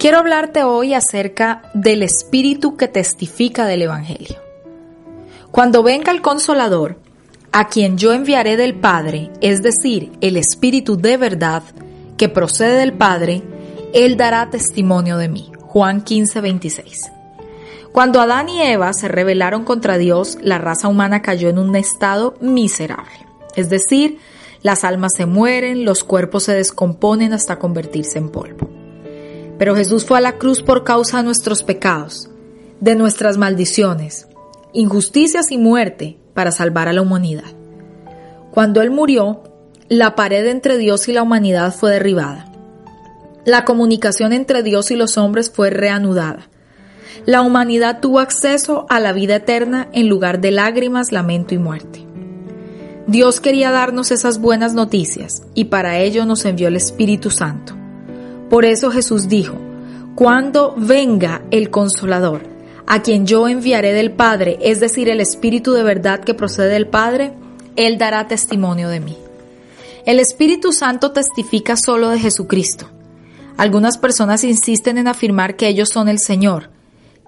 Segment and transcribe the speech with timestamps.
[0.00, 4.38] Quiero hablarte hoy acerca del Espíritu que testifica del Evangelio.
[5.50, 6.96] Cuando venga el Consolador,
[7.52, 11.62] a quien yo enviaré del Padre, es decir, el Espíritu de verdad
[12.16, 13.42] que procede del Padre,
[13.92, 15.52] Él dará testimonio de mí.
[15.60, 17.12] Juan 15, 26.
[17.92, 22.36] Cuando Adán y Eva se rebelaron contra Dios, la raza humana cayó en un estado
[22.40, 23.26] miserable.
[23.54, 24.16] Es decir,
[24.62, 28.79] las almas se mueren, los cuerpos se descomponen hasta convertirse en polvo.
[29.60, 32.30] Pero Jesús fue a la cruz por causa de nuestros pecados,
[32.80, 34.26] de nuestras maldiciones,
[34.72, 37.52] injusticias y muerte para salvar a la humanidad.
[38.52, 39.42] Cuando Él murió,
[39.90, 42.50] la pared entre Dios y la humanidad fue derribada.
[43.44, 46.48] La comunicación entre Dios y los hombres fue reanudada.
[47.26, 52.06] La humanidad tuvo acceso a la vida eterna en lugar de lágrimas, lamento y muerte.
[53.06, 57.79] Dios quería darnos esas buenas noticias y para ello nos envió el Espíritu Santo.
[58.50, 59.54] Por eso Jesús dijo,
[60.16, 62.42] cuando venga el consolador,
[62.84, 66.88] a quien yo enviaré del Padre, es decir, el Espíritu de verdad que procede del
[66.88, 67.32] Padre,
[67.76, 69.16] Él dará testimonio de mí.
[70.04, 72.90] El Espíritu Santo testifica solo de Jesucristo.
[73.56, 76.70] Algunas personas insisten en afirmar que ellos son el Señor,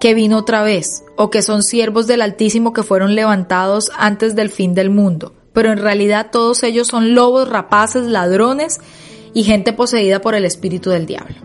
[0.00, 4.50] que vino otra vez, o que son siervos del Altísimo que fueron levantados antes del
[4.50, 8.80] fin del mundo, pero en realidad todos ellos son lobos, rapaces, ladrones
[9.34, 11.36] y gente poseída por el Espíritu del diablo.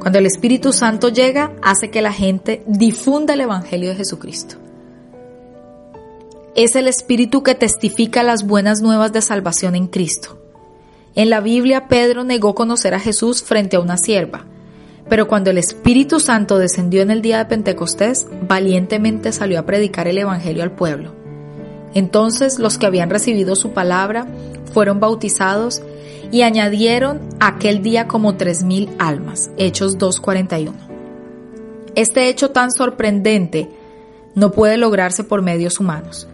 [0.00, 4.56] Cuando el Espíritu Santo llega, hace que la gente difunda el Evangelio de Jesucristo.
[6.54, 10.38] Es el Espíritu que testifica las buenas nuevas de salvación en Cristo.
[11.14, 14.46] En la Biblia, Pedro negó conocer a Jesús frente a una sierva,
[15.08, 20.06] pero cuando el Espíritu Santo descendió en el día de Pentecostés, valientemente salió a predicar
[20.08, 21.14] el Evangelio al pueblo.
[21.94, 24.26] Entonces los que habían recibido su palabra
[24.72, 25.82] fueron bautizados
[26.30, 29.50] y añadieron aquel día como tres mil almas.
[29.56, 30.72] Hechos 2.41.
[31.94, 33.68] Este hecho tan sorprendente
[34.34, 36.28] no puede lograrse por medios humanos.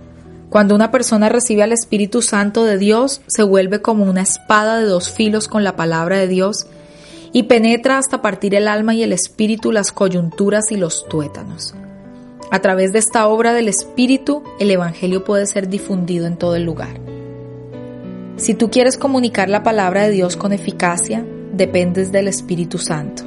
[0.51, 4.85] Cuando una persona recibe al Espíritu Santo de Dios, se vuelve como una espada de
[4.85, 6.67] dos filos con la palabra de Dios
[7.33, 11.75] y penetra hasta partir el alma y el espíritu, las coyunturas y los tuétanos.
[12.51, 16.63] A través de esta obra del Espíritu, el Evangelio puede ser difundido en todo el
[16.63, 17.01] lugar.
[18.37, 21.25] Si tú quieres comunicar la palabra de Dios con eficacia,
[21.55, 23.23] dependes del Espíritu Santo.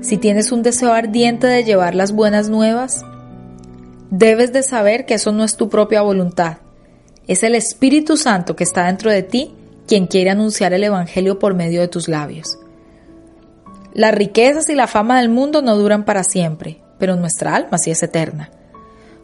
[0.00, 3.04] Si tienes un deseo ardiente de llevar las buenas nuevas,
[4.10, 6.58] debes de saber que eso no es tu propia voluntad.
[7.28, 9.54] Es el Espíritu Santo que está dentro de ti
[9.86, 12.58] quien quiere anunciar el Evangelio por medio de tus labios.
[13.94, 17.92] Las riquezas y la fama del mundo no duran para siempre, pero nuestra alma sí
[17.92, 18.50] es eterna.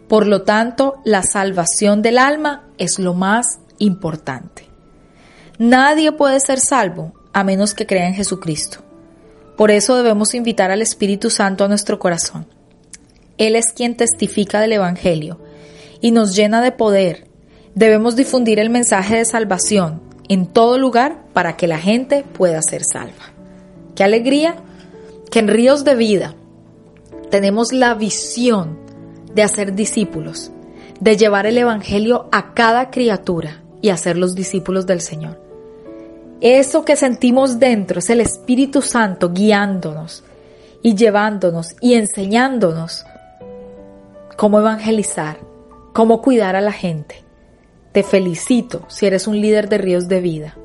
[0.08, 4.71] Por lo tanto, la salvación del alma es lo más importante.
[5.64, 8.78] Nadie puede ser salvo a menos que crea en Jesucristo.
[9.56, 12.48] Por eso debemos invitar al Espíritu Santo a nuestro corazón.
[13.38, 15.38] Él es quien testifica del Evangelio
[16.00, 17.28] y nos llena de poder.
[17.76, 22.82] Debemos difundir el mensaje de salvación en todo lugar para que la gente pueda ser
[22.82, 23.32] salva.
[23.94, 24.56] Qué alegría
[25.30, 26.34] que en Ríos de Vida
[27.30, 28.80] tenemos la visión
[29.32, 30.50] de hacer discípulos,
[30.98, 35.41] de llevar el Evangelio a cada criatura y hacer los discípulos del Señor.
[36.42, 40.24] Eso que sentimos dentro es el Espíritu Santo guiándonos
[40.82, 43.06] y llevándonos y enseñándonos
[44.36, 45.38] cómo evangelizar,
[45.92, 47.22] cómo cuidar a la gente.
[47.92, 50.56] Te felicito si eres un líder de ríos de vida.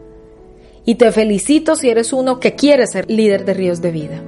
[0.84, 4.20] Y te felicito si eres uno que quiere ser líder de ríos de vida.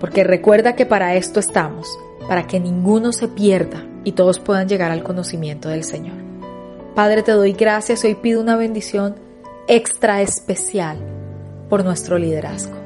[0.00, 1.98] Porque recuerda que para esto estamos,
[2.28, 6.16] para que ninguno se pierda y todos puedan llegar al conocimiento del Señor.
[6.94, 9.31] Padre, te doy gracias hoy pido una bendición
[9.68, 10.98] extra especial
[11.68, 12.76] por nuestro liderazgo.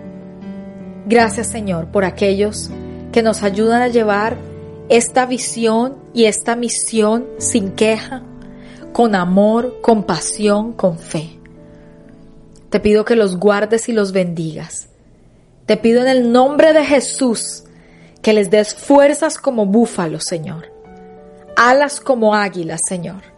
[1.07, 2.71] Gracias Señor por aquellos
[3.13, 4.37] que nos ayudan a llevar
[4.89, 8.23] esta visión y esta misión sin queja,
[8.93, 11.39] con amor, con pasión, con fe.
[12.71, 14.89] Te pido que los guardes y los bendigas.
[15.67, 17.65] Te pido en el nombre de Jesús
[18.23, 20.73] que les des fuerzas como búfalos, Señor.
[21.57, 23.36] Alas como águilas, Señor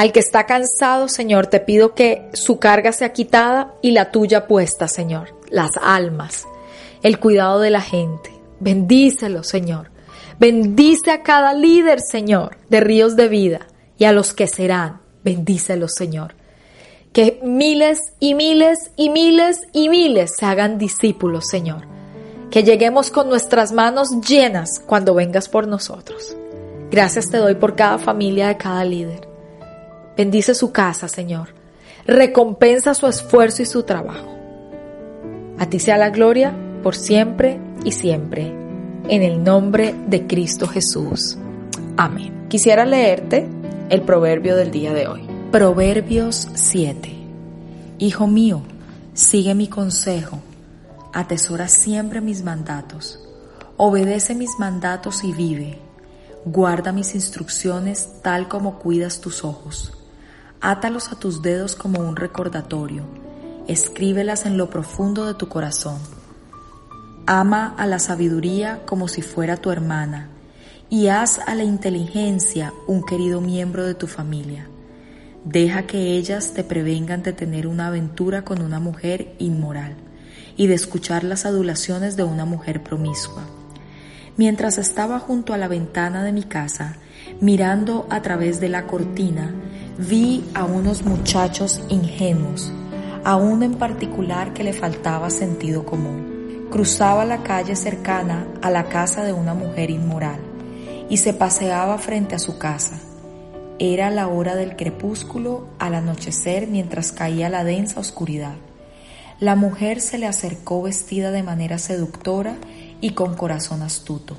[0.00, 4.46] al que está cansado, Señor, te pido que su carga sea quitada y la tuya
[4.46, 5.36] puesta, Señor.
[5.50, 6.46] Las almas,
[7.02, 8.30] el cuidado de la gente.
[8.60, 9.90] Bendícelo, Señor.
[10.38, 13.66] Bendice a cada líder, Señor, de ríos de vida
[13.98, 15.02] y a los que serán.
[15.22, 16.34] Bendícelo, Señor.
[17.12, 21.82] Que miles y miles y miles y miles se hagan discípulos, Señor.
[22.50, 26.34] Que lleguemos con nuestras manos llenas cuando vengas por nosotros.
[26.90, 29.29] Gracias te doy por cada familia de cada líder.
[30.20, 31.54] Bendice su casa, Señor.
[32.06, 34.28] Recompensa su esfuerzo y su trabajo.
[35.58, 38.54] A ti sea la gloria por siempre y siempre.
[39.08, 41.38] En el nombre de Cristo Jesús.
[41.96, 42.48] Amén.
[42.50, 43.48] Quisiera leerte
[43.88, 45.26] el proverbio del día de hoy.
[45.50, 47.16] Proverbios 7.
[47.96, 48.60] Hijo mío,
[49.14, 50.38] sigue mi consejo,
[51.14, 53.26] atesora siempre mis mandatos,
[53.78, 55.78] obedece mis mandatos y vive,
[56.44, 59.94] guarda mis instrucciones tal como cuidas tus ojos,
[60.60, 63.04] átalos a tus dedos como un recordatorio,
[63.66, 65.98] escríbelas en lo profundo de tu corazón.
[67.26, 70.28] Ama a la sabiduría como si fuera tu hermana
[70.90, 74.68] y haz a la inteligencia un querido miembro de tu familia.
[75.44, 79.94] Deja que ellas te prevengan de tener una aventura con una mujer inmoral
[80.56, 83.44] y de escuchar las adulaciones de una mujer promiscua.
[84.36, 86.96] Mientras estaba junto a la ventana de mi casa,
[87.40, 89.54] mirando a través de la cortina,
[90.08, 92.72] vi a unos muchachos ingenuos,
[93.24, 96.68] a uno en particular que le faltaba sentido común.
[96.70, 100.40] Cruzaba la calle cercana a la casa de una mujer inmoral
[101.08, 102.98] y se paseaba frente a su casa
[103.82, 108.56] era la hora del crepúsculo al anochecer mientras caía la densa oscuridad.
[109.40, 112.58] La mujer se le acercó vestida de manera seductora
[113.00, 114.36] y con corazón astuto.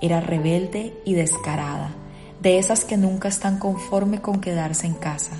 [0.00, 1.90] Era rebelde y descarada,
[2.40, 5.36] de esas que nunca están conforme con quedarse en casa.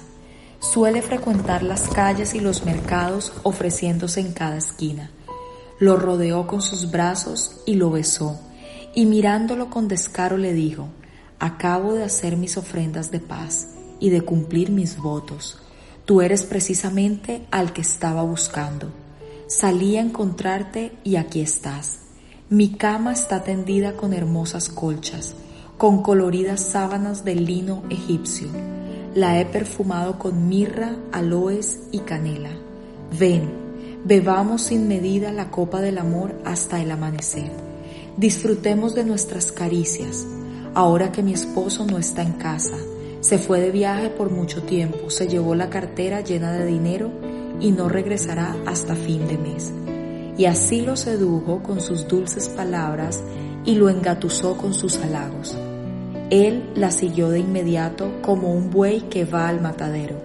[0.60, 5.10] Suele frecuentar las calles y los mercados ofreciéndose en cada esquina.
[5.78, 8.40] Lo rodeó con sus brazos y lo besó,
[8.94, 10.88] y mirándolo con descaro le dijo,
[11.38, 13.68] Acabo de hacer mis ofrendas de paz
[14.00, 15.58] y de cumplir mis votos.
[16.04, 18.90] Tú eres precisamente al que estaba buscando.
[19.46, 22.00] Salí a encontrarte y aquí estás.
[22.50, 25.36] Mi cama está tendida con hermosas colchas,
[25.78, 28.48] con coloridas sábanas de lino egipcio.
[29.14, 32.50] La he perfumado con mirra, aloes y canela.
[33.16, 33.48] Ven,
[34.04, 37.52] bebamos sin medida la copa del amor hasta el amanecer.
[38.16, 40.26] Disfrutemos de nuestras caricias
[40.74, 42.76] ahora que mi esposo no está en casa.
[43.20, 47.10] Se fue de viaje por mucho tiempo, se llevó la cartera llena de dinero
[47.60, 49.72] y no regresará hasta fin de mes.
[50.36, 53.22] Y así lo sedujo con sus dulces palabras
[53.64, 55.56] y lo engatusó con sus halagos.
[56.30, 60.16] Él la siguió de inmediato como un buey que va al matadero.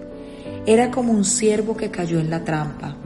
[0.66, 2.98] Era como un ciervo que cayó en la trampa,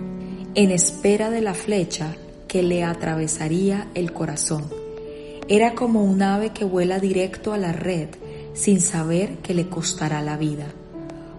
[0.55, 2.15] en espera de la flecha
[2.47, 4.87] que le atravesaría el corazón
[5.49, 8.09] era como un ave que vuela directo a la red
[8.53, 10.65] sin saber que le costará la vida.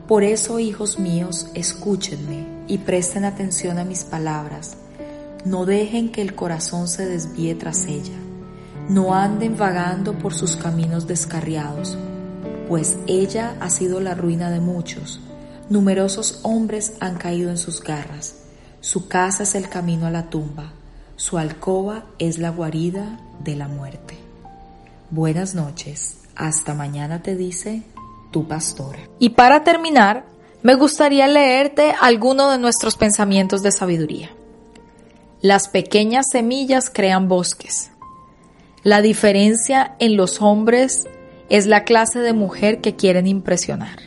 [0.07, 4.79] Por eso, hijos míos, escúchenme y presten atención a mis palabras.
[5.45, 8.17] No dejen que el corazón se desvíe tras ella.
[8.89, 11.99] No anden vagando por sus caminos descarriados,
[12.69, 15.21] pues ella ha sido la ruina de muchos.
[15.69, 18.37] Numerosos hombres han caído en sus garras.
[18.81, 20.73] Su casa es el camino a la tumba.
[21.17, 24.17] Su alcoba es la guarida de la muerte.
[25.11, 27.83] Buenas noches, hasta mañana te dice
[28.31, 29.01] tu pastora.
[29.19, 30.25] Y para terminar,
[30.63, 34.31] me gustaría leerte alguno de nuestros pensamientos de sabiduría.
[35.43, 37.91] Las pequeñas semillas crean bosques.
[38.83, 41.07] La diferencia en los hombres
[41.49, 43.99] es la clase de mujer que quieren impresionar.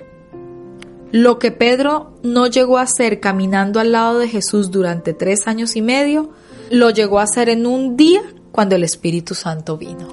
[1.12, 5.76] Lo que Pedro no llegó a hacer caminando al lado de Jesús durante tres años
[5.76, 6.32] y medio,
[6.70, 8.22] lo llegó a hacer en un día
[8.52, 10.08] cuando el Espíritu Santo vino.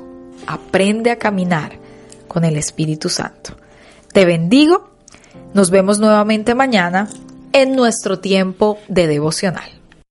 [0.47, 1.79] Aprende a caminar
[2.27, 3.57] con el Espíritu Santo.
[4.13, 4.91] Te bendigo.
[5.55, 7.09] Nos vemos nuevamente mañana
[7.53, 9.78] en nuestro tiempo de devocional.